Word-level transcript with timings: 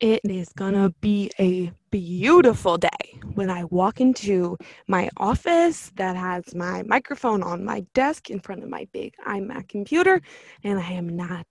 It 0.00 0.20
is 0.24 0.48
gonna 0.56 0.90
be 1.00 1.30
a 1.38 1.70
beautiful 1.90 2.76
day 2.76 2.88
when 3.34 3.48
I 3.48 3.64
walk 3.64 4.00
into 4.00 4.56
my 4.88 5.08
office 5.16 5.92
that 5.96 6.16
has 6.16 6.54
my 6.54 6.82
microphone 6.82 7.42
on 7.42 7.64
my 7.64 7.86
desk 7.94 8.28
in 8.28 8.40
front 8.40 8.62
of 8.62 8.68
my 8.68 8.88
big 8.92 9.14
iMac 9.26 9.68
computer, 9.68 10.20
and 10.64 10.80
I 10.80 10.92
am 10.92 11.08
not 11.08 11.46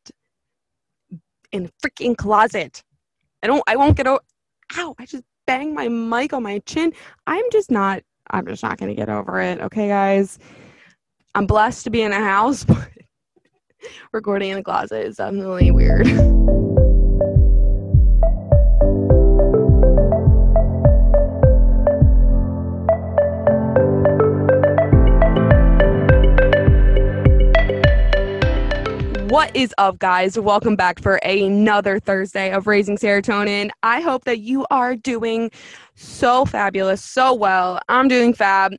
in 1.52 1.66
a 1.66 1.88
freaking 1.88 2.18
closet. 2.18 2.84
I 3.42 3.48
don't, 3.48 3.64
I 3.66 3.78
won't 3.78 3.96
get 3.96 4.08
over, 4.08 4.22
ow, 4.78 4.94
I 5.00 5.06
just 5.06 5.24
banged 5.48 5.74
my 5.74 5.88
mic 5.88 6.34
on 6.34 6.44
my 6.44 6.60
chin. 6.60 6.94
I'm 7.26 7.46
just 7.52 7.72
not, 7.72 8.04
I'm 8.30 8.46
just 8.46 8.64
not 8.64 8.78
gonna 8.78 8.96
get 8.96 9.10
over 9.10 9.40
it, 9.40 9.62
okay, 9.62 9.88
guys? 9.88 10.38
I'm 11.34 11.46
blessed 11.46 11.86
to 11.86 11.90
be 11.90 12.02
in 12.02 12.12
a 12.12 12.20
house, 12.20 12.64
but 12.66 12.90
recording 14.12 14.50
in 14.50 14.58
the 14.58 14.64
closet 14.64 15.06
is 15.06 15.16
definitely 15.16 15.72
weird. 15.72 16.08
What 29.34 29.56
is 29.56 29.74
up, 29.80 29.98
guys? 29.98 30.38
Welcome 30.38 30.76
back 30.76 31.02
for 31.02 31.16
another 31.16 32.00
Thursday 32.00 32.52
of 32.52 32.68
Raising 32.68 32.98
Serotonin. 32.98 33.72
I 33.82 34.00
hope 34.00 34.26
that 34.26 34.42
you 34.42 34.64
are 34.70 34.96
doing 34.96 35.50
so 35.96 36.46
fabulous, 36.46 37.04
so 37.04 37.34
well. 37.34 37.80
I'm 37.90 38.08
doing 38.08 38.36
fab. 38.36 38.76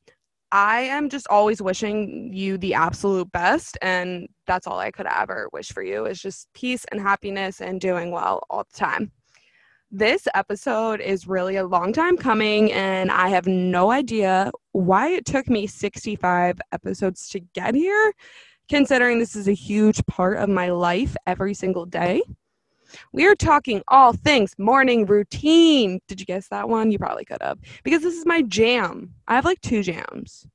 I 0.52 0.82
am 0.82 1.08
just 1.08 1.26
always 1.26 1.60
wishing 1.60 2.30
you 2.32 2.56
the 2.56 2.72
absolute 2.74 3.32
best, 3.32 3.76
and 3.82 4.28
that's 4.46 4.68
all 4.68 4.78
I 4.78 4.92
could 4.92 5.08
ever 5.08 5.48
wish 5.52 5.72
for 5.72 5.82
you 5.82 6.06
is 6.06 6.22
just 6.22 6.46
peace 6.54 6.86
and 6.92 7.00
happiness 7.00 7.60
and 7.60 7.80
doing 7.80 8.12
well 8.12 8.44
all 8.48 8.62
the 8.62 8.78
time. 8.78 9.10
This 9.90 10.28
episode 10.34 11.00
is 11.00 11.26
really 11.26 11.56
a 11.56 11.66
long 11.66 11.92
time 11.92 12.16
coming, 12.16 12.72
and 12.72 13.10
I 13.10 13.28
have 13.28 13.48
no 13.48 13.90
idea 13.90 14.52
why 14.70 15.08
it 15.08 15.24
took 15.24 15.50
me 15.50 15.66
65 15.66 16.60
episodes 16.70 17.28
to 17.30 17.40
get 17.40 17.74
here 17.74 18.12
considering 18.68 19.18
this 19.18 19.36
is 19.36 19.48
a 19.48 19.52
huge 19.52 20.04
part 20.06 20.38
of 20.38 20.48
my 20.48 20.70
life 20.70 21.16
every 21.26 21.54
single 21.54 21.86
day. 21.86 22.22
We 23.12 23.26
are 23.26 23.34
talking 23.34 23.82
all 23.88 24.12
things 24.12 24.54
morning 24.58 25.06
routine. 25.06 26.00
Did 26.06 26.20
you 26.20 26.26
guess 26.26 26.48
that 26.48 26.68
one? 26.68 26.90
You 26.90 26.98
probably 26.98 27.24
could 27.24 27.42
have. 27.42 27.58
Because 27.82 28.02
this 28.02 28.14
is 28.14 28.26
my 28.26 28.42
jam. 28.42 29.14
I 29.26 29.34
have 29.34 29.44
like 29.44 29.60
two 29.60 29.82
jams. 29.82 30.46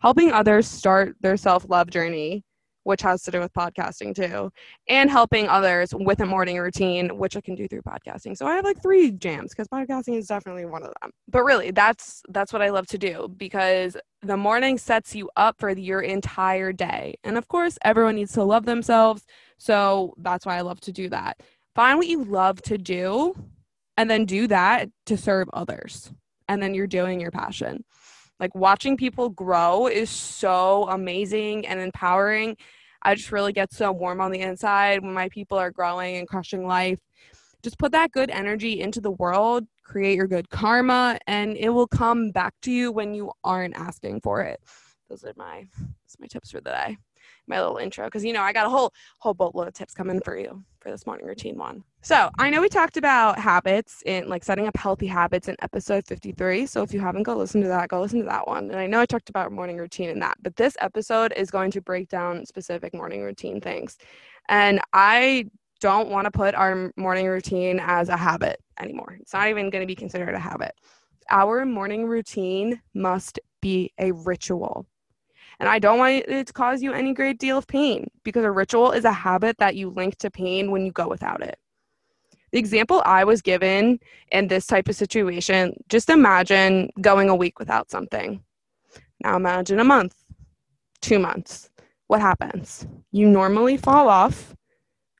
Helping 0.00 0.30
others 0.30 0.66
start 0.68 1.16
their 1.20 1.36
self 1.36 1.68
love 1.68 1.90
journey 1.90 2.44
which 2.88 3.02
has 3.02 3.22
to 3.22 3.30
do 3.30 3.38
with 3.38 3.52
podcasting 3.52 4.14
too, 4.14 4.50
and 4.88 5.10
helping 5.10 5.46
others 5.46 5.92
with 5.94 6.20
a 6.20 6.24
morning 6.24 6.56
routine, 6.56 7.18
which 7.18 7.36
I 7.36 7.42
can 7.42 7.54
do 7.54 7.68
through 7.68 7.82
podcasting. 7.82 8.34
So 8.34 8.46
I 8.46 8.54
have 8.54 8.64
like 8.64 8.82
three 8.82 9.10
jams 9.10 9.50
because 9.50 9.68
podcasting 9.68 10.16
is 10.16 10.26
definitely 10.26 10.64
one 10.64 10.82
of 10.82 10.94
them. 11.02 11.10
But 11.28 11.42
really, 11.42 11.70
that's 11.70 12.22
that's 12.30 12.50
what 12.50 12.62
I 12.62 12.70
love 12.70 12.86
to 12.86 12.96
do 12.96 13.28
because 13.36 13.98
the 14.22 14.38
morning 14.38 14.78
sets 14.78 15.14
you 15.14 15.28
up 15.36 15.56
for 15.58 15.68
your 15.68 16.00
entire 16.00 16.72
day. 16.72 17.16
And 17.24 17.36
of 17.36 17.46
course, 17.48 17.76
everyone 17.82 18.14
needs 18.14 18.32
to 18.32 18.42
love 18.42 18.64
themselves. 18.64 19.26
So 19.58 20.14
that's 20.16 20.46
why 20.46 20.56
I 20.56 20.62
love 20.62 20.80
to 20.80 20.92
do 20.92 21.10
that. 21.10 21.42
Find 21.74 21.98
what 21.98 22.06
you 22.06 22.24
love 22.24 22.62
to 22.62 22.78
do 22.78 23.34
and 23.98 24.10
then 24.10 24.24
do 24.24 24.46
that 24.46 24.88
to 25.04 25.18
serve 25.18 25.50
others. 25.52 26.10
And 26.48 26.62
then 26.62 26.72
you're 26.72 26.86
doing 26.86 27.20
your 27.20 27.32
passion. 27.32 27.84
Like 28.40 28.54
watching 28.54 28.96
people 28.96 29.28
grow 29.28 29.88
is 29.88 30.08
so 30.08 30.88
amazing 30.88 31.66
and 31.66 31.80
empowering. 31.80 32.56
I 33.02 33.14
just 33.14 33.32
really 33.32 33.52
get 33.52 33.72
so 33.72 33.92
warm 33.92 34.20
on 34.20 34.30
the 34.30 34.40
inside 34.40 35.02
when 35.02 35.14
my 35.14 35.28
people 35.28 35.58
are 35.58 35.70
growing 35.70 36.16
and 36.16 36.28
crushing 36.28 36.66
life. 36.66 37.00
Just 37.62 37.78
put 37.78 37.92
that 37.92 38.12
good 38.12 38.30
energy 38.30 38.80
into 38.80 39.00
the 39.00 39.10
world, 39.10 39.66
create 39.82 40.16
your 40.16 40.26
good 40.26 40.48
karma, 40.50 41.18
and 41.26 41.56
it 41.56 41.70
will 41.70 41.88
come 41.88 42.30
back 42.30 42.54
to 42.62 42.72
you 42.72 42.92
when 42.92 43.14
you 43.14 43.32
aren't 43.42 43.76
asking 43.76 44.20
for 44.20 44.42
it. 44.42 44.60
Those 45.08 45.24
are 45.24 45.32
my 45.36 45.66
that's 45.74 46.18
my 46.20 46.26
tips 46.26 46.50
for 46.50 46.60
the 46.60 46.70
day 46.70 46.98
my 47.48 47.60
little 47.60 47.78
intro 47.78 48.06
because 48.06 48.24
you 48.24 48.32
know 48.32 48.42
I 48.42 48.52
got 48.52 48.66
a 48.66 48.70
whole 48.70 48.92
whole 49.18 49.34
boatload 49.34 49.68
of 49.68 49.74
tips 49.74 49.94
coming 49.94 50.20
for 50.20 50.36
you 50.36 50.62
for 50.80 50.90
this 50.90 51.06
morning 51.06 51.26
routine 51.26 51.56
one. 51.56 51.82
So 52.08 52.30
I 52.38 52.48
know 52.48 52.62
we 52.62 52.70
talked 52.70 52.96
about 52.96 53.38
habits 53.38 54.02
and 54.06 54.28
like 54.28 54.42
setting 54.42 54.66
up 54.66 54.78
healthy 54.78 55.06
habits 55.06 55.46
in 55.46 55.56
episode 55.60 56.06
53. 56.06 56.64
So 56.64 56.80
if 56.80 56.94
you 56.94 57.00
haven't 57.00 57.24
go 57.24 57.36
listen 57.36 57.60
to 57.60 57.68
that, 57.68 57.90
go 57.90 58.00
listen 58.00 58.20
to 58.20 58.24
that 58.24 58.48
one. 58.48 58.70
And 58.70 58.80
I 58.80 58.86
know 58.86 58.98
I 58.98 59.04
talked 59.04 59.28
about 59.28 59.52
morning 59.52 59.76
routine 59.76 60.08
in 60.08 60.18
that, 60.20 60.38
but 60.40 60.56
this 60.56 60.74
episode 60.80 61.34
is 61.36 61.50
going 61.50 61.70
to 61.72 61.82
break 61.82 62.08
down 62.08 62.46
specific 62.46 62.94
morning 62.94 63.20
routine 63.20 63.60
things. 63.60 63.98
And 64.48 64.80
I 64.94 65.50
don't 65.80 66.08
want 66.08 66.24
to 66.24 66.30
put 66.30 66.54
our 66.54 66.90
morning 66.96 67.26
routine 67.26 67.78
as 67.78 68.08
a 68.08 68.16
habit 68.16 68.58
anymore. 68.80 69.18
It's 69.20 69.34
not 69.34 69.48
even 69.48 69.68
going 69.68 69.82
to 69.82 69.86
be 69.86 69.94
considered 69.94 70.32
a 70.32 70.38
habit. 70.38 70.72
Our 71.30 71.66
morning 71.66 72.06
routine 72.06 72.80
must 72.94 73.38
be 73.60 73.92
a 73.98 74.12
ritual. 74.12 74.86
And 75.60 75.68
I 75.68 75.78
don't 75.78 75.98
want 75.98 76.24
it 76.26 76.46
to 76.46 76.52
cause 76.54 76.80
you 76.80 76.94
any 76.94 77.12
great 77.12 77.38
deal 77.38 77.58
of 77.58 77.66
pain 77.66 78.06
because 78.24 78.46
a 78.46 78.50
ritual 78.50 78.92
is 78.92 79.04
a 79.04 79.12
habit 79.12 79.58
that 79.58 79.76
you 79.76 79.90
link 79.90 80.16
to 80.20 80.30
pain 80.30 80.70
when 80.70 80.86
you 80.86 80.92
go 80.92 81.06
without 81.06 81.42
it. 81.42 81.58
The 82.52 82.58
example 82.58 83.02
I 83.04 83.24
was 83.24 83.42
given 83.42 84.00
in 84.32 84.48
this 84.48 84.66
type 84.66 84.88
of 84.88 84.96
situation 84.96 85.74
just 85.88 86.08
imagine 86.08 86.90
going 87.00 87.28
a 87.28 87.36
week 87.36 87.58
without 87.58 87.90
something. 87.90 88.42
Now 89.22 89.36
imagine 89.36 89.80
a 89.80 89.84
month, 89.84 90.14
two 91.00 91.18
months. 91.18 91.70
What 92.06 92.20
happens? 92.20 92.86
You 93.12 93.28
normally 93.28 93.76
fall 93.76 94.08
off. 94.08 94.54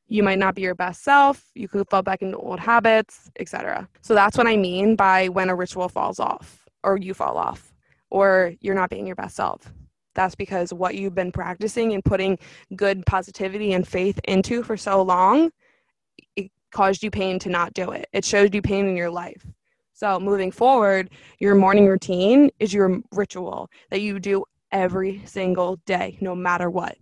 You 0.06 0.22
might 0.22 0.38
not 0.38 0.54
be 0.54 0.62
your 0.62 0.74
best 0.74 1.02
self. 1.02 1.44
You 1.54 1.68
could 1.68 1.88
fall 1.90 2.02
back 2.02 2.22
into 2.22 2.38
old 2.38 2.60
habits, 2.60 3.30
etc. 3.38 3.88
So 4.00 4.14
that's 4.14 4.38
what 4.38 4.46
I 4.46 4.56
mean 4.56 4.96
by 4.96 5.28
when 5.28 5.50
a 5.50 5.54
ritual 5.54 5.90
falls 5.90 6.18
off, 6.18 6.66
or 6.82 6.96
you 6.96 7.12
fall 7.12 7.36
off, 7.36 7.74
or 8.08 8.54
you're 8.60 8.74
not 8.74 8.88
being 8.88 9.06
your 9.06 9.16
best 9.16 9.36
self 9.36 9.70
that's 10.18 10.34
because 10.34 10.72
what 10.72 10.96
you've 10.96 11.14
been 11.14 11.30
practicing 11.30 11.94
and 11.94 12.04
putting 12.04 12.36
good 12.74 13.06
positivity 13.06 13.72
and 13.72 13.86
faith 13.86 14.18
into 14.24 14.64
for 14.64 14.76
so 14.76 15.00
long 15.00 15.48
caused 16.70 17.02
you 17.02 17.10
pain 17.10 17.38
to 17.40 17.48
not 17.48 17.74
do 17.74 17.90
it. 17.90 18.08
It 18.12 18.24
showed 18.24 18.54
you 18.54 18.62
pain 18.62 18.86
in 18.86 18.96
your 18.96 19.10
life. 19.10 19.46
So 19.94 20.20
moving 20.20 20.52
forward 20.52 21.10
your 21.40 21.54
morning 21.54 21.86
routine 21.86 22.50
is 22.60 22.72
your 22.72 23.00
ritual 23.12 23.68
that 23.90 24.00
you 24.00 24.20
do 24.20 24.44
every 24.70 25.22
single 25.24 25.76
day 25.86 26.18
no 26.20 26.34
matter 26.34 26.70
what. 26.70 26.96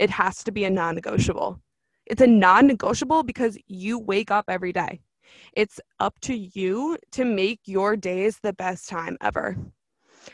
It 0.00 0.10
has 0.10 0.42
to 0.44 0.52
be 0.52 0.64
a 0.64 0.70
non-negotiable. 0.70 1.60
It's 2.06 2.22
a 2.22 2.26
non-negotiable 2.26 3.24
because 3.24 3.58
you 3.66 3.98
wake 3.98 4.30
up 4.30 4.46
every 4.48 4.72
day. 4.72 5.00
It's 5.52 5.78
up 6.00 6.18
to 6.20 6.34
you 6.34 6.96
to 7.12 7.24
make 7.24 7.60
your 7.66 7.96
days 7.96 8.38
the 8.42 8.54
best 8.54 8.88
time 8.88 9.18
ever. 9.20 9.56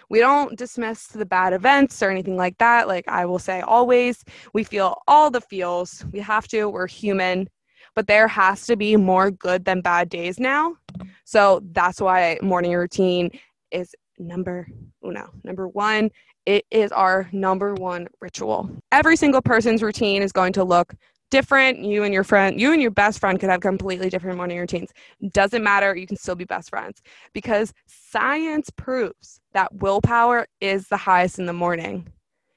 We 0.08 0.20
don't 0.20 0.56
dismiss 0.56 1.06
the 1.06 1.26
bad 1.26 1.52
events 1.52 2.02
or 2.02 2.10
anything 2.10 2.36
like 2.36 2.58
that. 2.58 2.88
Like 2.88 3.08
I 3.08 3.26
will 3.26 3.38
say 3.38 3.60
always, 3.60 4.24
we 4.52 4.64
feel 4.64 5.02
all 5.08 5.30
the 5.30 5.40
feels. 5.40 6.04
We 6.12 6.20
have 6.20 6.46
to, 6.48 6.68
we're 6.68 6.86
human, 6.86 7.48
but 7.94 8.06
there 8.06 8.28
has 8.28 8.66
to 8.66 8.76
be 8.76 8.96
more 8.96 9.30
good 9.30 9.64
than 9.64 9.80
bad 9.80 10.08
days 10.08 10.38
now. 10.38 10.76
So 11.24 11.62
that's 11.72 12.00
why 12.00 12.38
morning 12.42 12.72
routine 12.72 13.30
is 13.70 13.94
number 14.18 14.66
oh 15.02 15.08
uno. 15.08 15.30
Number 15.42 15.68
one, 15.68 16.10
it 16.46 16.64
is 16.70 16.92
our 16.92 17.28
number 17.32 17.74
one 17.74 18.06
ritual. 18.20 18.70
Every 18.92 19.16
single 19.16 19.42
person's 19.42 19.82
routine 19.82 20.22
is 20.22 20.32
going 20.32 20.52
to 20.54 20.64
look 20.64 20.94
different. 21.30 21.80
You 21.80 22.04
and 22.04 22.14
your 22.14 22.24
friend, 22.24 22.60
you 22.60 22.72
and 22.72 22.80
your 22.80 22.90
best 22.90 23.18
friend 23.18 23.40
could 23.40 23.50
have 23.50 23.60
completely 23.60 24.08
different 24.08 24.36
morning 24.36 24.58
routines. 24.58 24.90
Doesn't 25.32 25.64
matter. 25.64 25.96
You 25.96 26.06
can 26.06 26.16
still 26.16 26.36
be 26.36 26.44
best 26.44 26.70
friends 26.70 27.02
because 27.32 27.72
science 27.86 28.70
proves 28.76 29.40
that 29.52 29.74
willpower 29.74 30.46
is 30.60 30.88
the 30.88 30.96
highest 30.96 31.38
in 31.38 31.46
the 31.46 31.52
morning. 31.52 32.06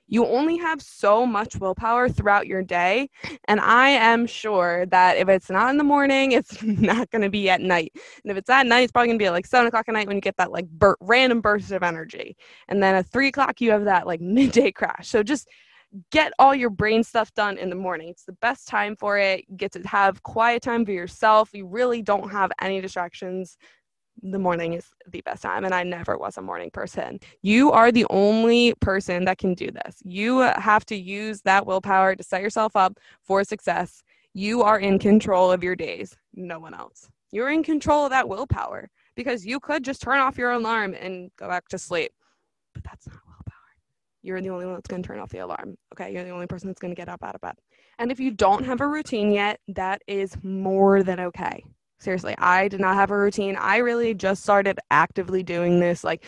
You 0.08 0.26
only 0.26 0.58
have 0.58 0.82
so 0.82 1.26
much 1.26 1.58
willpower 1.58 2.10
throughout 2.10 2.48
your 2.48 2.64
day. 2.64 3.10
And 3.46 3.60
I 3.60 3.90
am 3.90 4.26
sure 4.26 4.86
that 4.88 5.18
if 5.18 5.28
it's 5.30 5.50
not 5.50 5.70
in 5.70 5.78
the 5.78 5.84
morning, 5.84 6.32
it's 6.32 6.62
not 6.64 7.10
going 7.12 7.22
to 7.22 7.30
be 7.30 7.50
at 7.50 7.62
night. 7.62 7.92
And 8.24 8.32
if 8.32 8.38
it's 8.38 8.50
at 8.50 8.66
night, 8.66 8.82
it's 8.82 8.92
probably 8.92 9.08
going 9.08 9.20
to 9.20 9.24
be 9.24 9.28
at 9.28 9.34
like 9.34 9.46
seven 9.46 9.68
o'clock 9.68 9.86
at 9.88 9.94
night 9.94 10.08
when 10.08 10.18
you 10.18 10.22
get 10.22 10.38
that 10.38 10.52
like 10.52 10.68
bur- 10.70 10.98
random 11.02 11.42
burst 11.42 11.72
of 11.72 11.84
energy. 11.84 12.38
And 12.68 12.82
then 12.82 12.96
at 12.96 13.08
three 13.08 13.28
o'clock, 13.28 13.62
you 13.62 13.72
have 13.72 13.86
that 13.86 14.08
like 14.08 14.22
midday 14.38 14.72
crash. 14.72 15.10
So 15.10 15.24
just 15.24 15.48
get 16.12 16.34
all 16.38 16.54
your 16.54 16.70
brain 16.70 17.04
stuff 17.04 17.34
done 17.34 17.58
in 17.58 17.70
the 17.70 17.76
morning. 17.76 18.10
It's 18.10 18.26
the 18.26 18.34
best 18.34 18.68
time 18.68 18.96
for 18.96 19.18
it. 19.18 19.46
You 19.48 19.58
get 19.58 19.72
to 19.74 19.82
have 19.88 20.24
quiet 20.24 20.62
time 20.62 20.86
for 20.86 20.92
yourself. 20.92 21.50
You 21.54 21.66
really 21.66 22.02
don't 22.02 22.30
have 22.32 22.52
any 22.62 22.82
distractions. 22.82 23.58
The 24.24 24.40
morning 24.40 24.74
is 24.74 24.86
the 25.08 25.22
best 25.22 25.44
time, 25.44 25.64
and 25.64 25.74
I 25.74 25.84
never 25.84 26.18
was 26.18 26.38
a 26.38 26.42
morning 26.42 26.72
person. 26.72 27.20
You 27.42 27.72
are 27.72 27.92
the 27.92 28.06
only 28.10 28.74
person 28.82 29.26
that 29.26 29.38
can 29.38 29.54
do 29.54 29.70
this. 29.70 29.98
You 30.04 30.40
have 30.40 30.86
to 30.88 30.96
use 30.96 31.42
that 31.42 31.66
willpower 31.66 32.16
to 32.16 32.24
set 32.24 32.42
yourself 32.42 32.76
up 32.76 32.98
for 33.22 33.44
success. 33.44 34.04
You 34.34 34.64
are 34.64 34.80
in 34.80 35.00
control 35.00 35.52
of 35.52 35.64
your 35.64 35.76
days, 35.76 36.16
no 36.34 36.60
one 36.60 36.74
else. 36.74 37.10
You're 37.32 37.50
in 37.50 37.64
control 37.64 38.06
of 38.06 38.12
that 38.12 38.30
willpower 38.30 38.90
because 39.16 39.46
you 39.46 39.60
could 39.60 39.84
just 39.84 40.02
turn 40.02 40.20
off 40.20 40.38
your 40.38 40.52
alarm 40.52 40.94
and 40.94 41.30
go 41.38 41.48
back 41.48 41.68
to 41.70 41.78
sleep, 41.78 42.12
but 42.74 42.84
that's 42.84 43.08
not 43.08 43.18
willpower. 43.26 43.76
you're 44.22 44.42
the 44.42 44.50
only 44.50 44.66
one 44.66 44.76
that's 44.76 44.88
going 44.88 45.04
to 45.04 45.08
turn 45.08 45.20
off 45.20 45.30
the 45.30 45.40
alarm. 45.40 45.76
Okay, 45.94 46.14
you're 46.14 46.24
the 46.24 46.30
only 46.30 46.48
person 46.48 46.68
that's 46.68 46.80
going 46.80 46.94
to 46.94 47.00
get 47.00 47.10
up 47.10 47.24
out 47.24 47.36
of 47.36 47.42
bed. 47.42 47.56
And 48.00 48.12
if 48.12 48.20
you 48.20 48.32
don't 48.32 48.64
have 48.66 48.82
a 48.82 48.88
routine 48.88 49.32
yet, 49.32 49.60
that 49.70 50.02
is 50.08 50.36
more 50.44 51.04
than 51.04 51.20
okay. 51.20 51.64
Seriously, 52.00 52.36
I 52.38 52.68
did 52.68 52.80
not 52.80 52.96
have 52.96 53.12
a 53.12 53.18
routine. 53.18 53.56
I 53.56 53.78
really 53.78 54.14
just 54.14 54.44
started 54.44 54.80
actively 54.92 55.44
doing 55.44 55.80
this 55.80 56.04
like 56.04 56.26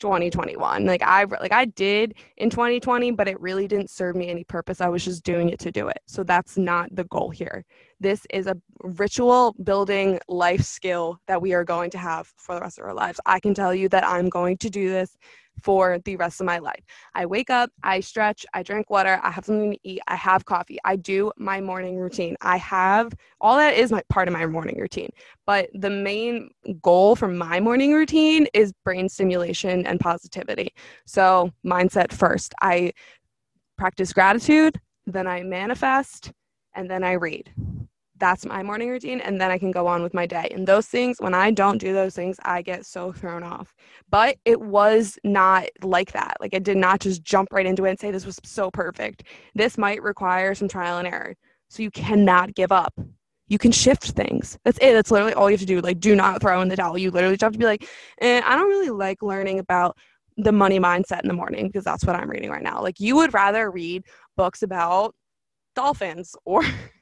2021 0.00 0.86
like 0.86 1.02
i 1.02 1.24
like 1.24 1.52
i 1.52 1.66
did 1.66 2.14
in 2.38 2.48
2020 2.48 3.10
but 3.10 3.28
it 3.28 3.38
really 3.38 3.68
didn't 3.68 3.90
serve 3.90 4.16
me 4.16 4.28
any 4.30 4.44
purpose. 4.44 4.80
I 4.80 4.88
was 4.88 5.04
just 5.04 5.24
doing 5.24 5.50
it 5.50 5.58
to 5.60 5.70
do 5.70 5.88
it. 5.88 5.98
So 6.06 6.24
that's 6.24 6.56
not 6.56 6.88
the 6.94 7.04
goal 7.04 7.28
here. 7.28 7.64
This 8.00 8.26
is 8.30 8.46
a 8.46 8.56
ritual 8.82 9.54
building 9.62 10.18
life 10.26 10.62
skill 10.62 11.20
that 11.26 11.42
we 11.42 11.52
are 11.52 11.64
going 11.64 11.90
to 11.90 11.98
have 11.98 12.32
for 12.38 12.54
the 12.54 12.62
rest 12.62 12.78
of 12.78 12.86
our 12.86 12.94
lives. 12.94 13.20
I 13.26 13.40
can 13.40 13.52
tell 13.52 13.74
you 13.74 13.90
that 13.90 14.06
i'm 14.06 14.30
going 14.30 14.56
to 14.58 14.70
do 14.70 14.88
this 14.88 15.16
for 15.62 15.98
the 16.04 16.16
rest 16.16 16.40
of 16.40 16.46
my 16.46 16.58
life. 16.58 16.82
I 17.14 17.26
wake 17.26 17.50
up, 17.50 17.70
I 17.82 18.00
stretch, 18.00 18.44
I 18.54 18.62
drink 18.62 18.90
water, 18.90 19.20
I 19.22 19.30
have 19.30 19.44
something 19.44 19.72
to 19.72 19.78
eat, 19.84 20.00
I 20.08 20.16
have 20.16 20.44
coffee, 20.44 20.78
I 20.84 20.96
do 20.96 21.32
my 21.36 21.60
morning 21.60 21.96
routine. 21.98 22.36
I 22.40 22.56
have 22.58 23.12
all 23.40 23.56
that 23.56 23.74
is 23.74 23.90
my 23.90 24.02
part 24.08 24.28
of 24.28 24.34
my 24.34 24.46
morning 24.46 24.78
routine. 24.78 25.10
But 25.46 25.70
the 25.74 25.90
main 25.90 26.50
goal 26.82 27.16
for 27.16 27.28
my 27.28 27.60
morning 27.60 27.92
routine 27.92 28.46
is 28.54 28.72
brain 28.84 29.08
stimulation 29.08 29.86
and 29.86 29.98
positivity. 30.00 30.72
So, 31.06 31.50
mindset 31.64 32.12
first. 32.12 32.54
I 32.60 32.92
practice 33.78 34.12
gratitude, 34.12 34.80
then 35.06 35.26
I 35.26 35.42
manifest, 35.42 36.32
and 36.74 36.90
then 36.90 37.02
I 37.02 37.12
read 37.12 37.50
that's 38.20 38.46
my 38.46 38.62
morning 38.62 38.90
routine 38.90 39.20
and 39.20 39.40
then 39.40 39.50
I 39.50 39.58
can 39.58 39.70
go 39.70 39.86
on 39.86 40.02
with 40.02 40.14
my 40.14 40.26
day. 40.26 40.48
And 40.52 40.66
those 40.66 40.86
things, 40.86 41.16
when 41.18 41.34
I 41.34 41.50
don't 41.50 41.78
do 41.78 41.92
those 41.92 42.14
things, 42.14 42.36
I 42.44 42.62
get 42.62 42.86
so 42.86 43.12
thrown 43.12 43.42
off. 43.42 43.74
But 44.08 44.36
it 44.44 44.60
was 44.60 45.18
not 45.24 45.66
like 45.82 46.12
that. 46.12 46.36
Like 46.40 46.54
I 46.54 46.58
did 46.58 46.76
not 46.76 47.00
just 47.00 47.24
jump 47.24 47.48
right 47.52 47.66
into 47.66 47.86
it 47.86 47.90
and 47.90 47.98
say 47.98 48.10
this 48.10 48.26
was 48.26 48.38
so 48.44 48.70
perfect. 48.70 49.24
This 49.54 49.78
might 49.78 50.02
require 50.02 50.54
some 50.54 50.68
trial 50.68 50.98
and 50.98 51.08
error. 51.08 51.34
So 51.70 51.82
you 51.82 51.90
cannot 51.90 52.54
give 52.54 52.70
up. 52.70 52.92
You 53.48 53.58
can 53.58 53.72
shift 53.72 54.12
things. 54.12 54.58
That's 54.64 54.78
it. 54.78 54.92
That's 54.92 55.10
literally 55.10 55.34
all 55.34 55.50
you 55.50 55.54
have 55.54 55.60
to 55.60 55.66
do. 55.66 55.80
Like, 55.80 55.98
do 55.98 56.14
not 56.14 56.40
throw 56.40 56.60
in 56.60 56.68
the 56.68 56.76
towel. 56.76 56.98
You 56.98 57.10
literally 57.10 57.34
just 57.34 57.42
have 57.42 57.52
to 57.52 57.58
be 57.58 57.64
like, 57.64 57.88
eh, 58.20 58.40
I 58.44 58.56
don't 58.56 58.68
really 58.68 58.90
like 58.90 59.22
learning 59.22 59.58
about 59.58 59.96
the 60.36 60.52
money 60.52 60.78
mindset 60.78 61.22
in 61.22 61.28
the 61.28 61.34
morning 61.34 61.66
because 61.66 61.84
that's 61.84 62.04
what 62.04 62.14
I'm 62.14 62.30
reading 62.30 62.50
right 62.50 62.62
now. 62.62 62.80
Like, 62.80 63.00
you 63.00 63.16
would 63.16 63.34
rather 63.34 63.70
read 63.70 64.04
books 64.36 64.62
about 64.62 65.14
dolphins 65.74 66.34
or 66.44 66.62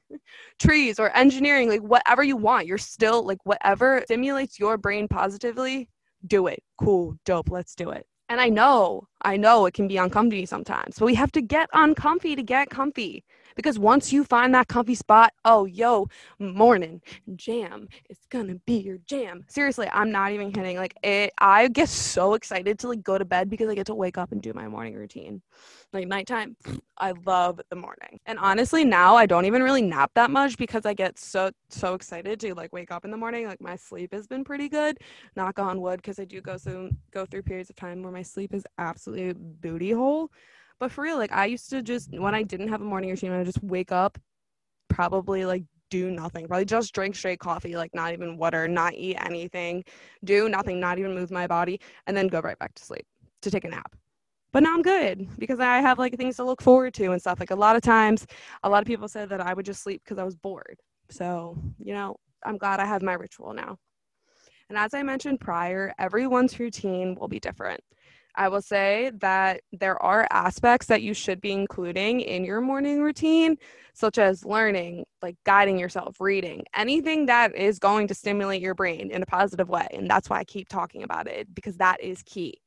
trees 0.58 0.98
or 0.98 1.16
engineering, 1.16 1.68
like 1.68 1.82
whatever 1.82 2.22
you 2.22 2.36
want. 2.36 2.66
You're 2.66 2.78
still 2.78 3.26
like 3.26 3.38
whatever 3.44 4.02
stimulates 4.04 4.58
your 4.58 4.76
brain 4.76 5.08
positively, 5.08 5.88
do 6.26 6.46
it. 6.46 6.62
Cool, 6.80 7.16
dope, 7.24 7.50
let's 7.50 7.74
do 7.74 7.90
it. 7.90 8.06
And 8.28 8.40
I 8.40 8.48
know, 8.48 9.08
I 9.22 9.36
know 9.36 9.66
it 9.66 9.74
can 9.74 9.88
be 9.88 9.96
uncomfy 9.96 10.46
sometimes, 10.46 10.98
but 10.98 11.06
we 11.06 11.14
have 11.14 11.32
to 11.32 11.40
get 11.40 11.68
uncomfy 11.72 12.36
to 12.36 12.42
get 12.42 12.70
comfy. 12.70 13.24
Because 13.58 13.76
once 13.76 14.12
you 14.12 14.22
find 14.22 14.54
that 14.54 14.68
comfy 14.68 14.94
spot, 14.94 15.32
oh, 15.44 15.64
yo, 15.64 16.06
morning 16.38 17.02
jam, 17.34 17.88
it's 18.08 18.24
gonna 18.30 18.54
be 18.66 18.74
your 18.78 18.98
jam. 18.98 19.44
Seriously, 19.48 19.88
I'm 19.92 20.12
not 20.12 20.30
even 20.30 20.52
kidding. 20.52 20.76
Like, 20.76 20.94
it, 21.02 21.32
I 21.40 21.66
get 21.66 21.88
so 21.88 22.34
excited 22.34 22.78
to 22.78 22.88
like 22.88 23.02
go 23.02 23.18
to 23.18 23.24
bed 23.24 23.50
because 23.50 23.68
I 23.68 23.74
get 23.74 23.86
to 23.86 23.96
wake 23.96 24.16
up 24.16 24.30
and 24.30 24.40
do 24.40 24.52
my 24.52 24.68
morning 24.68 24.94
routine. 24.94 25.42
Like, 25.92 26.06
nighttime, 26.06 26.56
I 26.98 27.14
love 27.26 27.60
the 27.68 27.76
morning. 27.76 28.20
And 28.26 28.38
honestly, 28.38 28.84
now 28.84 29.16
I 29.16 29.26
don't 29.26 29.44
even 29.44 29.62
really 29.64 29.82
nap 29.82 30.12
that 30.14 30.30
much 30.30 30.56
because 30.56 30.86
I 30.86 30.94
get 30.94 31.18
so, 31.18 31.50
so 31.68 31.94
excited 31.94 32.38
to 32.40 32.54
like 32.54 32.72
wake 32.72 32.92
up 32.92 33.04
in 33.04 33.10
the 33.10 33.16
morning. 33.16 33.46
Like, 33.48 33.60
my 33.60 33.74
sleep 33.74 34.12
has 34.12 34.28
been 34.28 34.44
pretty 34.44 34.68
good, 34.68 34.98
knock 35.34 35.58
on 35.58 35.80
wood, 35.80 35.96
because 35.96 36.20
I 36.20 36.24
do 36.26 36.40
go 36.40 36.58
through, 36.58 36.90
go 37.10 37.26
through 37.26 37.42
periods 37.42 37.70
of 37.70 37.76
time 37.76 38.02
where 38.04 38.12
my 38.12 38.22
sleep 38.22 38.54
is 38.54 38.64
absolute 39.08 39.60
booty 39.60 39.90
hole. 39.90 40.30
But 40.78 40.92
for 40.92 41.02
real, 41.02 41.16
like 41.16 41.32
I 41.32 41.46
used 41.46 41.70
to 41.70 41.82
just 41.82 42.10
when 42.12 42.34
I 42.34 42.42
didn't 42.42 42.68
have 42.68 42.80
a 42.80 42.84
morning 42.84 43.10
routine, 43.10 43.32
I 43.32 43.42
just 43.44 43.62
wake 43.62 43.90
up, 43.90 44.18
probably 44.88 45.44
like 45.44 45.64
do 45.90 46.10
nothing, 46.10 46.46
probably 46.46 46.66
just 46.66 46.94
drink 46.94 47.16
straight 47.16 47.40
coffee, 47.40 47.76
like 47.76 47.94
not 47.94 48.12
even 48.12 48.36
water, 48.36 48.68
not 48.68 48.94
eat 48.94 49.16
anything, 49.16 49.84
do 50.24 50.48
nothing, 50.48 50.78
not 50.78 50.98
even 50.98 51.14
move 51.14 51.30
my 51.30 51.46
body, 51.46 51.80
and 52.06 52.16
then 52.16 52.28
go 52.28 52.40
right 52.40 52.58
back 52.58 52.74
to 52.74 52.84
sleep 52.84 53.06
to 53.42 53.50
take 53.50 53.64
a 53.64 53.68
nap. 53.68 53.96
But 54.52 54.62
now 54.62 54.74
I'm 54.74 54.82
good 54.82 55.28
because 55.38 55.60
I 55.60 55.80
have 55.80 55.98
like 55.98 56.16
things 56.16 56.36
to 56.36 56.44
look 56.44 56.62
forward 56.62 56.94
to 56.94 57.12
and 57.12 57.20
stuff. 57.20 57.40
Like 57.40 57.50
a 57.50 57.56
lot 57.56 57.76
of 57.76 57.82
times, 57.82 58.26
a 58.62 58.68
lot 58.68 58.82
of 58.82 58.86
people 58.86 59.08
said 59.08 59.28
that 59.30 59.40
I 59.40 59.54
would 59.54 59.66
just 59.66 59.82
sleep 59.82 60.02
because 60.04 60.18
I 60.18 60.24
was 60.24 60.36
bored. 60.36 60.78
So, 61.10 61.58
you 61.78 61.92
know, 61.92 62.16
I'm 62.44 62.56
glad 62.56 62.80
I 62.80 62.86
have 62.86 63.02
my 63.02 63.14
ritual 63.14 63.52
now. 63.52 63.78
And 64.68 64.76
as 64.76 64.92
I 64.94 65.02
mentioned 65.02 65.40
prior, 65.40 65.92
everyone's 65.98 66.60
routine 66.60 67.14
will 67.14 67.28
be 67.28 67.40
different. 67.40 67.80
I 68.38 68.48
will 68.48 68.62
say 68.62 69.10
that 69.16 69.62
there 69.72 70.00
are 70.00 70.28
aspects 70.30 70.86
that 70.86 71.02
you 71.02 71.12
should 71.12 71.40
be 71.40 71.50
including 71.50 72.20
in 72.20 72.44
your 72.44 72.60
morning 72.60 73.02
routine, 73.02 73.56
such 73.94 74.16
as 74.16 74.44
learning, 74.44 75.04
like 75.20 75.34
guiding 75.44 75.76
yourself, 75.76 76.20
reading, 76.20 76.62
anything 76.72 77.26
that 77.26 77.56
is 77.56 77.80
going 77.80 78.06
to 78.06 78.14
stimulate 78.14 78.62
your 78.62 78.76
brain 78.76 79.10
in 79.10 79.22
a 79.22 79.26
positive 79.26 79.68
way. 79.68 79.88
And 79.92 80.08
that's 80.08 80.30
why 80.30 80.38
I 80.38 80.44
keep 80.44 80.68
talking 80.68 81.02
about 81.02 81.26
it 81.26 81.52
because 81.52 81.78
that 81.78 82.00
is 82.00 82.22
key. 82.22 82.60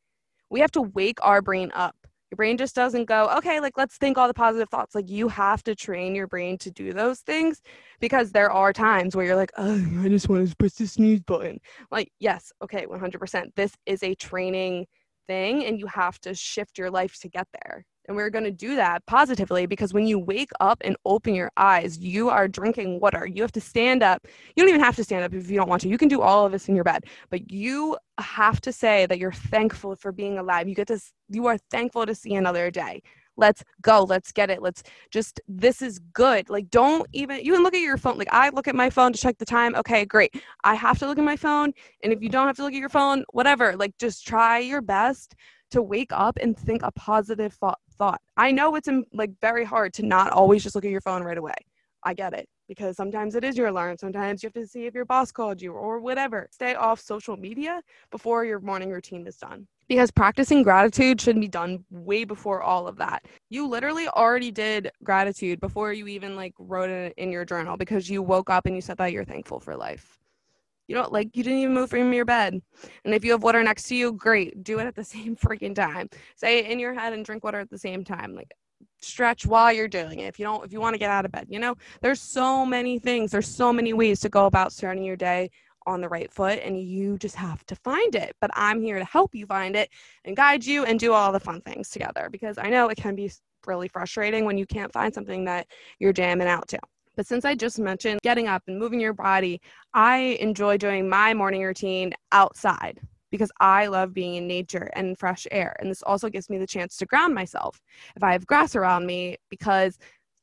We 0.49 0.59
have 0.59 0.71
to 0.71 0.81
wake 0.81 1.19
our 1.23 1.41
brain 1.41 1.71
up. 1.73 1.95
Your 2.29 2.35
brain 2.35 2.57
just 2.57 2.75
doesn't 2.75 3.05
go, 3.05 3.29
okay, 3.37 3.61
like 3.61 3.77
let's 3.77 3.95
think 3.95 4.17
all 4.17 4.27
the 4.27 4.33
positive 4.33 4.69
thoughts. 4.69 4.93
Like 4.93 5.09
you 5.09 5.29
have 5.29 5.63
to 5.63 5.75
train 5.75 6.15
your 6.15 6.27
brain 6.27 6.57
to 6.59 6.71
do 6.71 6.91
those 6.91 7.21
things 7.21 7.61
because 8.01 8.33
there 8.33 8.51
are 8.51 8.73
times 8.73 9.15
where 9.15 9.25
you're 9.25 9.35
like, 9.37 9.51
oh, 9.57 9.81
I 10.01 10.09
just 10.09 10.27
want 10.27 10.49
to 10.49 10.55
press 10.57 10.75
the 10.75 10.87
snooze 10.87 11.21
button. 11.21 11.59
Like, 11.91 12.11
yes, 12.19 12.51
okay, 12.61 12.85
100%. 12.85 13.55
This 13.55 13.73
is 13.85 14.03
a 14.03 14.15
training 14.15 14.87
thing 15.27 15.65
and 15.65 15.79
you 15.79 15.87
have 15.87 16.19
to 16.21 16.33
shift 16.33 16.77
your 16.77 16.89
life 16.89 17.19
to 17.21 17.29
get 17.29 17.47
there. 17.63 17.85
And 18.07 18.17
we're 18.17 18.31
going 18.31 18.45
to 18.45 18.51
do 18.51 18.75
that 18.75 19.05
positively 19.05 19.67
because 19.67 19.93
when 19.93 20.07
you 20.07 20.17
wake 20.17 20.49
up 20.59 20.81
and 20.83 20.97
open 21.05 21.35
your 21.35 21.51
eyes, 21.55 21.99
you 21.99 22.29
are 22.29 22.47
drinking 22.47 22.99
water. 22.99 23.27
You 23.27 23.41
have 23.43 23.51
to 23.53 23.61
stand 23.61 24.01
up. 24.01 24.27
You 24.55 24.63
don't 24.63 24.69
even 24.69 24.81
have 24.81 24.95
to 24.95 25.03
stand 25.03 25.23
up 25.23 25.33
if 25.33 25.49
you 25.49 25.57
don't 25.57 25.69
want 25.69 25.83
to. 25.83 25.89
You 25.89 25.97
can 25.97 26.07
do 26.07 26.21
all 26.21 26.45
of 26.45 26.51
this 26.51 26.67
in 26.67 26.75
your 26.75 26.83
bed, 26.83 27.05
but 27.29 27.51
you 27.51 27.97
have 28.19 28.59
to 28.61 28.73
say 28.73 29.05
that 29.05 29.19
you're 29.19 29.31
thankful 29.31 29.95
for 29.95 30.11
being 30.11 30.39
alive. 30.39 30.67
You 30.67 30.75
get 30.75 30.87
to, 30.87 30.99
you 31.29 31.45
are 31.45 31.57
thankful 31.69 32.05
to 32.05 32.15
see 32.15 32.33
another 32.33 32.71
day 32.71 33.03
let's 33.41 33.63
go 33.81 34.03
let's 34.03 34.31
get 34.31 34.49
it 34.49 34.61
let's 34.61 34.83
just 35.09 35.41
this 35.47 35.81
is 35.81 35.99
good 36.13 36.49
like 36.49 36.69
don't 36.69 37.07
even 37.11 37.43
you 37.43 37.53
can 37.53 37.63
look 37.63 37.73
at 37.73 37.81
your 37.81 37.97
phone 37.97 38.17
like 38.17 38.31
i 38.31 38.49
look 38.49 38.67
at 38.67 38.75
my 38.75 38.89
phone 38.89 39.11
to 39.11 39.19
check 39.19 39.37
the 39.39 39.45
time 39.45 39.75
okay 39.75 40.05
great 40.05 40.33
i 40.63 40.73
have 40.75 40.97
to 40.99 41.07
look 41.07 41.17
at 41.17 41.23
my 41.23 41.35
phone 41.35 41.73
and 42.03 42.13
if 42.13 42.21
you 42.21 42.29
don't 42.29 42.47
have 42.47 42.55
to 42.55 42.63
look 42.63 42.73
at 42.73 42.79
your 42.79 42.89
phone 42.89 43.25
whatever 43.33 43.75
like 43.75 43.97
just 43.97 44.25
try 44.25 44.59
your 44.59 44.81
best 44.81 45.35
to 45.71 45.81
wake 45.81 46.11
up 46.13 46.37
and 46.41 46.57
think 46.57 46.83
a 46.83 46.91
positive 46.91 47.53
thought 47.53 48.21
i 48.37 48.51
know 48.51 48.75
it's 48.75 48.89
like 49.11 49.31
very 49.41 49.65
hard 49.65 49.93
to 49.93 50.03
not 50.03 50.31
always 50.31 50.63
just 50.63 50.75
look 50.75 50.85
at 50.85 50.91
your 50.91 51.01
phone 51.01 51.23
right 51.23 51.37
away 51.37 51.55
i 52.03 52.13
get 52.13 52.33
it 52.33 52.47
because 52.67 52.95
sometimes 52.95 53.35
it 53.35 53.43
is 53.43 53.57
your 53.57 53.67
alarm. 53.67 53.97
Sometimes 53.97 54.41
you 54.41 54.47
have 54.47 54.53
to 54.53 54.65
see 54.65 54.85
if 54.85 54.93
your 54.93 55.03
boss 55.03 55.29
called 55.29 55.61
you 55.61 55.73
or 55.73 55.99
whatever. 55.99 56.47
Stay 56.51 56.73
off 56.73 57.01
social 57.01 57.35
media 57.35 57.81
before 58.11 58.45
your 58.45 58.61
morning 58.61 58.89
routine 58.89 59.27
is 59.27 59.35
done 59.35 59.67
because 59.87 60.11
practicing 60.11 60.63
gratitude 60.63 61.19
should 61.19 61.39
be 61.39 61.47
done 61.47 61.83
way 61.89 62.23
before 62.23 62.61
all 62.61 62.87
of 62.87 62.97
that. 62.97 63.25
You 63.49 63.67
literally 63.67 64.07
already 64.07 64.51
did 64.51 64.91
gratitude 65.03 65.59
before 65.59 65.91
you 65.93 66.07
even 66.07 66.35
like 66.35 66.53
wrote 66.57 66.89
it 66.89 67.13
in 67.17 67.31
your 67.31 67.45
journal 67.45 67.77
because 67.77 68.09
you 68.09 68.21
woke 68.21 68.49
up 68.49 68.65
and 68.65 68.75
you 68.75 68.81
said 68.81 68.97
that 68.97 69.11
you're 69.11 69.25
thankful 69.25 69.59
for 69.59 69.75
life. 69.75 70.17
You 70.87 70.95
know, 70.95 71.07
like 71.09 71.35
you 71.35 71.43
didn't 71.43 71.59
even 71.59 71.73
move 71.73 71.89
from 71.89 72.11
your 72.13 72.25
bed. 72.25 72.61
And 73.05 73.13
if 73.13 73.23
you 73.23 73.31
have 73.31 73.43
water 73.43 73.63
next 73.63 73.87
to 73.89 73.95
you, 73.95 74.13
great. 74.13 74.63
Do 74.63 74.79
it 74.79 74.87
at 74.87 74.95
the 74.95 75.03
same 75.15 75.35
freaking 75.35 75.75
time. 75.75 76.09
Say 76.35 76.59
it 76.59 76.71
in 76.71 76.79
your 76.79 76.93
head 76.93 77.13
and 77.13 77.25
drink 77.25 77.43
water 77.43 77.59
at 77.59 77.69
the 77.69 77.77
same 77.77 78.03
time. 78.03 78.33
Like 78.35 78.53
stretch 79.01 79.45
while 79.45 79.73
you're 79.73 79.87
doing 79.87 80.19
it 80.19 80.25
if 80.25 80.39
you 80.39 80.45
don't 80.45 80.63
if 80.63 80.71
you 80.71 80.79
want 80.79 80.93
to 80.93 80.99
get 80.99 81.09
out 81.09 81.25
of 81.25 81.31
bed 81.31 81.47
you 81.49 81.59
know 81.59 81.75
there's 82.01 82.21
so 82.21 82.65
many 82.65 82.99
things 82.99 83.31
there's 83.31 83.47
so 83.47 83.73
many 83.73 83.93
ways 83.93 84.19
to 84.19 84.29
go 84.29 84.45
about 84.45 84.71
starting 84.71 85.03
your 85.03 85.15
day 85.15 85.49
on 85.85 86.01
the 86.01 86.09
right 86.09 86.31
foot 86.31 86.59
and 86.63 86.81
you 86.81 87.17
just 87.17 87.35
have 87.35 87.65
to 87.65 87.75
find 87.75 88.15
it. 88.15 88.35
But 88.39 88.51
I'm 88.53 88.81
here 88.81 88.99
to 88.99 89.05
help 89.05 89.33
you 89.33 89.45
find 89.45 89.75
it 89.75 89.89
and 90.25 90.35
guide 90.35 90.65
you 90.65 90.85
and 90.85 90.99
do 90.99 91.13
all 91.13 91.31
the 91.31 91.39
fun 91.39 91.61
things 91.61 91.89
together 91.89 92.29
because 92.31 92.57
I 92.57 92.69
know 92.69 92.89
it 92.89 92.97
can 92.97 93.15
be 93.15 93.31
really 93.67 93.87
frustrating 93.87 94.45
when 94.45 94.57
you 94.57 94.65
can't 94.65 94.91
find 94.91 95.13
something 95.13 95.45
that 95.45 95.67
you're 95.99 96.13
jamming 96.13 96.47
out 96.47 96.67
to. 96.69 96.79
But 97.15 97.27
since 97.27 97.45
I 97.45 97.55
just 97.55 97.79
mentioned 97.79 98.21
getting 98.23 98.47
up 98.47 98.63
and 98.67 98.79
moving 98.79 98.99
your 98.99 99.13
body, 99.13 99.61
I 99.93 100.37
enjoy 100.39 100.77
doing 100.77 101.09
my 101.09 101.33
morning 101.33 101.61
routine 101.61 102.13
outside 102.31 102.99
because 103.31 103.51
I 103.59 103.87
love 103.87 104.13
being 104.13 104.35
in 104.35 104.47
nature 104.47 104.89
and 104.93 105.17
fresh 105.17 105.47
air. 105.51 105.75
And 105.79 105.89
this 105.89 106.03
also 106.03 106.29
gives 106.29 106.49
me 106.49 106.57
the 106.57 106.67
chance 106.67 106.97
to 106.97 107.05
ground 107.05 107.33
myself. 107.33 107.81
If 108.15 108.23
I 108.23 108.33
have 108.33 108.45
grass 108.45 108.75
around 108.75 109.05
me, 109.05 109.37
because 109.49 109.97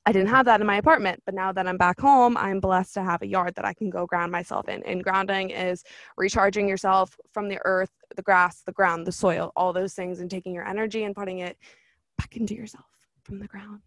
I 0.08 0.12
didn't 0.12 0.30
have 0.30 0.46
that 0.46 0.62
in 0.62 0.66
my 0.66 0.76
apartment, 0.76 1.22
but 1.26 1.34
now 1.34 1.52
that 1.52 1.66
I'm 1.66 1.76
back 1.76 2.00
home, 2.00 2.34
I'm 2.38 2.60
blessed 2.60 2.94
to 2.94 3.02
have 3.02 3.20
a 3.20 3.26
yard 3.26 3.54
that 3.56 3.66
I 3.66 3.74
can 3.74 3.90
go 3.90 4.06
ground 4.06 4.32
myself 4.32 4.66
in. 4.66 4.82
And 4.84 5.04
grounding 5.04 5.50
is 5.50 5.84
recharging 6.16 6.66
yourself 6.66 7.20
from 7.30 7.46
the 7.50 7.58
earth, 7.66 7.90
the 8.16 8.22
grass, 8.22 8.62
the 8.62 8.72
ground, 8.72 9.06
the 9.06 9.12
soil, 9.12 9.52
all 9.54 9.74
those 9.74 9.92
things, 9.92 10.20
and 10.20 10.30
taking 10.30 10.54
your 10.54 10.66
energy 10.66 11.04
and 11.04 11.14
putting 11.14 11.40
it 11.40 11.58
back 12.16 12.38
into 12.38 12.54
yourself 12.54 12.86
from 13.22 13.38
the 13.38 13.46
ground 13.46 13.82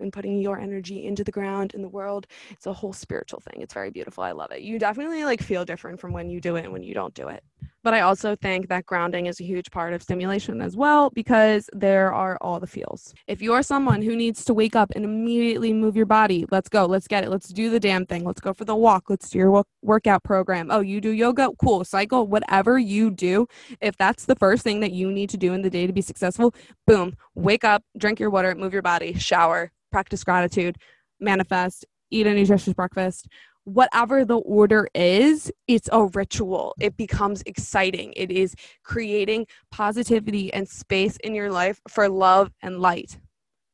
and 0.00 0.12
putting 0.12 0.40
your 0.40 0.58
energy 0.58 1.06
into 1.06 1.22
the 1.22 1.30
ground 1.30 1.74
in 1.74 1.82
the 1.82 1.88
world. 1.88 2.26
It's 2.50 2.66
a 2.66 2.72
whole 2.72 2.92
spiritual 2.92 3.38
thing. 3.38 3.62
It's 3.62 3.74
very 3.74 3.90
beautiful. 3.90 4.24
I 4.24 4.32
love 4.32 4.50
it. 4.50 4.62
You 4.62 4.80
definitely 4.80 5.22
like 5.22 5.40
feel 5.40 5.64
different 5.64 6.00
from 6.00 6.12
when 6.12 6.28
you 6.28 6.40
do 6.40 6.56
it 6.56 6.64
and 6.64 6.72
when 6.72 6.82
you 6.82 6.92
don't 6.92 7.14
do 7.14 7.28
it. 7.28 7.44
But 7.84 7.94
I 7.94 8.00
also 8.00 8.36
think 8.36 8.68
that 8.68 8.86
grounding 8.86 9.26
is 9.26 9.40
a 9.40 9.44
huge 9.44 9.70
part 9.70 9.92
of 9.92 10.02
stimulation 10.02 10.60
as 10.60 10.76
well 10.76 11.10
because 11.10 11.68
there 11.72 12.12
are 12.12 12.38
all 12.40 12.60
the 12.60 12.66
feels. 12.66 13.12
If 13.26 13.42
you're 13.42 13.62
someone 13.62 14.02
who 14.02 14.14
needs 14.14 14.44
to 14.44 14.54
wake 14.54 14.76
up 14.76 14.92
and 14.94 15.04
immediately 15.04 15.72
move 15.72 15.96
your 15.96 16.06
body, 16.06 16.46
let's 16.50 16.68
go, 16.68 16.86
let's 16.86 17.08
get 17.08 17.24
it, 17.24 17.30
let's 17.30 17.48
do 17.48 17.70
the 17.70 17.80
damn 17.80 18.06
thing, 18.06 18.24
let's 18.24 18.40
go 18.40 18.52
for 18.52 18.64
the 18.64 18.76
walk, 18.76 19.10
let's 19.10 19.30
do 19.30 19.38
your 19.38 19.64
workout 19.82 20.22
program. 20.22 20.68
Oh, 20.70 20.80
you 20.80 21.00
do 21.00 21.10
yoga? 21.10 21.50
Cool, 21.60 21.84
cycle, 21.84 22.26
whatever 22.28 22.78
you 22.78 23.10
do. 23.10 23.48
If 23.80 23.96
that's 23.96 24.26
the 24.26 24.36
first 24.36 24.62
thing 24.62 24.80
that 24.80 24.92
you 24.92 25.10
need 25.10 25.30
to 25.30 25.36
do 25.36 25.52
in 25.52 25.62
the 25.62 25.70
day 25.70 25.86
to 25.86 25.92
be 25.92 26.02
successful, 26.02 26.54
boom, 26.86 27.16
wake 27.34 27.64
up, 27.64 27.82
drink 27.98 28.20
your 28.20 28.30
water, 28.30 28.54
move 28.54 28.72
your 28.72 28.82
body, 28.82 29.14
shower, 29.14 29.72
practice 29.90 30.22
gratitude, 30.22 30.76
manifest, 31.18 31.84
eat 32.10 32.26
a 32.26 32.34
nutritious 32.34 32.74
breakfast 32.74 33.26
whatever 33.64 34.24
the 34.24 34.38
order 34.38 34.88
is, 34.94 35.52
it's 35.68 35.88
a 35.92 36.04
ritual. 36.06 36.74
It 36.80 36.96
becomes 36.96 37.42
exciting. 37.46 38.12
It 38.16 38.30
is 38.30 38.54
creating 38.82 39.46
positivity 39.70 40.52
and 40.52 40.68
space 40.68 41.16
in 41.18 41.34
your 41.34 41.50
life 41.50 41.80
for 41.88 42.08
love 42.08 42.50
and 42.62 42.80
light. 42.80 43.18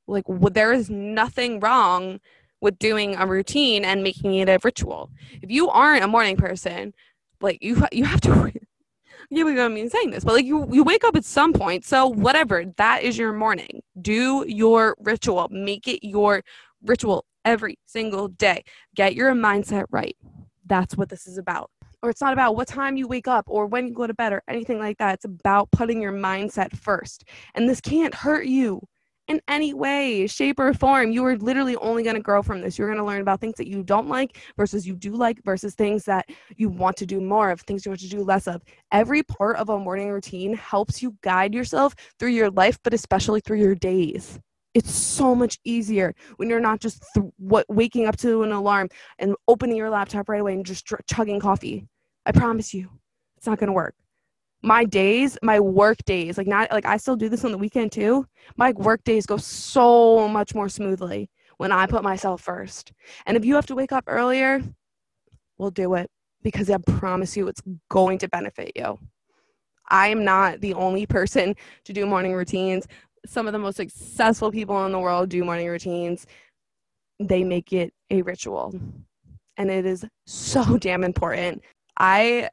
Like, 0.07 0.25
there 0.28 0.73
is 0.73 0.90
nothing 0.90 1.61
wrong 1.61 2.21
with 2.61 2.78
doing 2.78 3.14
a 3.16 3.26
routine 3.26 3.85
and 3.85 4.02
making 4.02 4.35
it 4.35 4.49
a 4.49 4.59
ritual. 4.62 5.11
If 5.42 5.50
you 5.50 5.68
aren't 5.68 6.04
a 6.04 6.09
morning 6.09 6.37
person, 6.37 6.92
like 7.40 7.62
you 7.62 7.85
you 7.92 8.04
have 8.04 8.21
to 8.23 8.52
yeah, 9.30 9.45
we 9.45 9.54
don't 9.54 9.75
mean 9.75 9.90
saying 9.90 10.11
this, 10.11 10.25
but 10.25 10.35
like 10.35 10.47
you 10.47 10.66
you 10.73 10.83
wake 10.83 11.04
up 11.04 11.14
at 11.14 11.25
some 11.25 11.52
point. 11.52 11.85
So 11.85 12.07
whatever, 12.07 12.64
that 12.78 13.02
is 13.02 13.18
your 13.18 13.33
morning. 13.33 13.83
Do 14.00 14.45
your 14.49 14.97
ritual. 15.00 15.49
Make 15.50 15.87
it 15.87 16.07
your 16.07 16.42
ritual 16.83 17.26
every 17.48 17.78
single 17.86 18.28
day. 18.28 18.62
Get 18.94 19.14
your 19.14 19.32
mindset 19.32 19.86
right. 19.90 20.14
That's 20.66 20.98
what 20.98 21.08
this 21.08 21.26
is 21.26 21.38
about. 21.38 21.70
Or 22.02 22.10
it's 22.10 22.20
not 22.20 22.34
about 22.34 22.56
what 22.56 22.68
time 22.68 22.98
you 22.98 23.08
wake 23.08 23.26
up 23.26 23.46
or 23.48 23.66
when 23.66 23.88
you 23.88 23.94
go 23.94 24.06
to 24.06 24.12
bed 24.12 24.34
or 24.34 24.42
anything 24.48 24.78
like 24.78 24.98
that. 24.98 25.14
It's 25.14 25.24
about 25.24 25.70
putting 25.70 26.02
your 26.02 26.12
mindset 26.12 26.76
first. 26.76 27.24
And 27.54 27.66
this 27.66 27.80
can't 27.80 28.14
hurt 28.14 28.44
you 28.44 28.82
in 29.28 29.40
any 29.48 29.72
way, 29.72 30.26
shape, 30.26 30.60
or 30.60 30.74
form. 30.74 31.10
You 31.10 31.24
are 31.24 31.38
literally 31.38 31.74
only 31.76 32.02
going 32.02 32.16
to 32.16 32.22
grow 32.22 32.42
from 32.42 32.60
this. 32.60 32.78
You're 32.78 32.88
going 32.88 32.98
to 32.98 33.04
learn 33.04 33.22
about 33.22 33.40
things 33.40 33.56
that 33.56 33.66
you 33.66 33.82
don't 33.82 34.08
like 34.08 34.38
versus 34.58 34.86
you 34.86 34.94
do 34.94 35.12
like 35.12 35.42
versus 35.42 35.74
things 35.74 36.04
that 36.04 36.28
you 36.56 36.68
want 36.68 36.98
to 36.98 37.06
do 37.06 37.18
more 37.18 37.50
of, 37.50 37.62
things 37.62 37.86
you 37.86 37.90
want 37.90 38.00
to 38.00 38.08
do 38.08 38.22
less 38.22 38.46
of. 38.46 38.62
Every 38.92 39.22
part 39.22 39.56
of 39.56 39.70
a 39.70 39.78
morning 39.78 40.10
routine 40.10 40.54
helps 40.54 41.02
you 41.02 41.16
guide 41.22 41.54
yourself 41.54 41.94
through 42.18 42.30
your 42.30 42.50
life, 42.50 42.78
but 42.84 42.92
especially 42.92 43.40
through 43.40 43.60
your 43.60 43.74
days 43.74 44.38
it's 44.78 44.94
so 44.94 45.35
much 45.35 45.58
easier 45.64 46.14
when 46.37 46.49
you're 46.49 46.61
not 46.61 46.80
just 46.80 47.04
th- 47.14 47.26
what 47.37 47.66
waking 47.68 48.06
up 48.06 48.16
to 48.18 48.44
an 48.44 48.52
alarm 48.52 48.88
and 49.18 49.35
opening 49.49 49.76
your 49.76 49.90
laptop 49.90 50.28
right 50.28 50.40
away 50.40 50.54
and 50.54 50.64
just 50.64 50.87
tr- 50.87 51.02
chugging 51.11 51.40
coffee. 51.40 51.87
I 52.25 52.32
promise 52.32 52.73
you, 52.73 52.88
it's 53.37 53.47
not 53.47 53.58
going 53.58 53.68
to 53.68 53.73
work. 53.73 53.94
My 54.62 54.85
days, 54.85 55.37
my 55.42 55.58
work 55.58 55.99
days, 56.04 56.38
like 56.38 56.47
not 56.47 56.70
like 56.70 56.87
I 56.87 56.97
still 56.97 57.16
do 57.16 57.28
this 57.28 57.44
on 57.44 57.50
the 57.50 57.58
weekend 57.58 57.90
too. 57.90 58.25
My 58.56 58.73
work 58.73 59.02
days 59.02 59.26
go 59.26 59.37
so 59.37 60.28
much 60.28 60.54
more 60.54 60.68
smoothly 60.68 61.28
when 61.56 61.73
I 61.73 61.87
put 61.87 62.04
myself 62.04 62.40
first. 62.40 62.92
And 63.26 63.37
if 63.37 63.44
you 63.44 63.56
have 63.56 63.66
to 63.66 63.75
wake 63.75 63.92
up 63.92 64.04
earlier, 64.06 64.62
we'll 65.58 65.70
do 65.73 65.94
it 65.94 66.08
because 66.42 66.70
I 66.70 66.78
promise 66.78 67.37
you 67.37 67.49
it's 67.49 67.62
going 67.90 68.18
to 68.18 68.28
benefit 68.28 68.73
you. 68.76 68.99
I 69.90 70.08
am 70.08 70.25
not 70.25 70.61
the 70.61 70.75
only 70.75 71.06
person 71.06 71.56
to 71.85 71.92
do 71.92 72.06
morning 72.06 72.35
routines 72.35 72.87
some 73.26 73.46
of 73.46 73.52
the 73.52 73.58
most 73.58 73.76
successful 73.76 74.50
people 74.50 74.84
in 74.87 74.92
the 74.92 74.98
world 74.98 75.28
do 75.28 75.44
morning 75.44 75.68
routines, 75.68 76.26
they 77.20 77.44
make 77.44 77.72
it 77.72 77.92
a 78.10 78.22
ritual. 78.22 78.75
And 79.56 79.70
it 79.70 79.87
is 79.87 80.04
so 80.26 80.78
damn 80.80 81.04
important. 81.04 81.62
I 81.98 82.50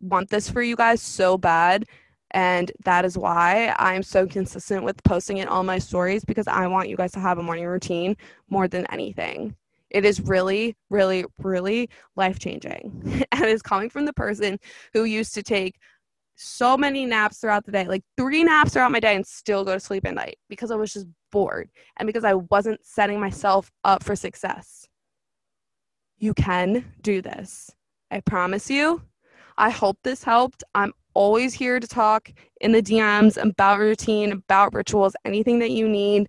want 0.00 0.30
this 0.30 0.50
for 0.50 0.62
you 0.62 0.76
guys 0.76 1.02
so 1.02 1.38
bad. 1.38 1.84
And 2.32 2.70
that 2.84 3.04
is 3.04 3.16
why 3.16 3.74
I'm 3.78 4.02
so 4.02 4.26
consistent 4.26 4.84
with 4.84 5.02
posting 5.02 5.38
in 5.38 5.48
all 5.48 5.62
my 5.62 5.78
stories 5.78 6.24
because 6.24 6.46
I 6.46 6.66
want 6.66 6.90
you 6.90 6.96
guys 6.96 7.12
to 7.12 7.20
have 7.20 7.38
a 7.38 7.42
morning 7.42 7.66
routine 7.66 8.16
more 8.50 8.68
than 8.68 8.86
anything. 8.86 9.56
It 9.90 10.04
is 10.04 10.20
really, 10.20 10.76
really, 10.90 11.24
really 11.38 11.88
life 12.16 12.38
changing. 12.38 13.24
and 13.32 13.44
it's 13.44 13.62
coming 13.62 13.88
from 13.88 14.04
the 14.04 14.12
person 14.12 14.58
who 14.92 15.04
used 15.04 15.32
to 15.34 15.42
take 15.42 15.76
so 16.38 16.76
many 16.76 17.04
naps 17.04 17.38
throughout 17.38 17.66
the 17.66 17.72
day, 17.72 17.86
like 17.86 18.04
three 18.16 18.44
naps 18.44 18.72
throughout 18.72 18.92
my 18.92 19.00
day, 19.00 19.16
and 19.16 19.26
still 19.26 19.64
go 19.64 19.74
to 19.74 19.80
sleep 19.80 20.06
at 20.06 20.14
night 20.14 20.38
because 20.48 20.70
I 20.70 20.76
was 20.76 20.92
just 20.92 21.06
bored 21.30 21.68
and 21.96 22.06
because 22.06 22.24
I 22.24 22.34
wasn't 22.34 22.84
setting 22.84 23.20
myself 23.20 23.70
up 23.84 24.02
for 24.02 24.16
success. 24.16 24.86
You 26.18 26.34
can 26.34 26.92
do 27.02 27.20
this. 27.22 27.70
I 28.10 28.20
promise 28.20 28.70
you. 28.70 29.02
I 29.56 29.70
hope 29.70 29.98
this 30.02 30.22
helped. 30.22 30.62
I'm 30.74 30.92
always 31.14 31.52
here 31.52 31.80
to 31.80 31.86
talk 31.86 32.30
in 32.60 32.72
the 32.72 32.82
DMs 32.82 33.40
about 33.42 33.80
routine, 33.80 34.32
about 34.32 34.72
rituals, 34.72 35.16
anything 35.24 35.58
that 35.58 35.72
you 35.72 35.88
need. 35.88 36.28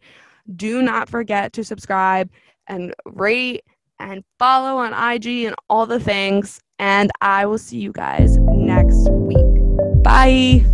Do 0.55 0.81
not 0.81 1.09
forget 1.09 1.53
to 1.53 1.63
subscribe 1.63 2.31
and 2.65 2.93
rate 3.05 3.63
and 3.99 4.23
follow 4.39 4.77
on 4.77 4.93
IG 4.93 5.45
and 5.45 5.55
all 5.69 5.85
the 5.85 5.99
things. 5.99 6.59
And 6.79 7.11
I 7.21 7.45
will 7.45 7.57
see 7.59 7.77
you 7.77 7.91
guys 7.91 8.37
next 8.37 9.09
week. 9.11 9.48
Bye. 10.09 10.65